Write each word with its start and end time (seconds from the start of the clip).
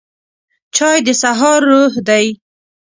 چای 0.75 0.97
د 1.05 1.07
سهار 1.21 1.59
روح 1.71 1.93
دی 2.07 2.25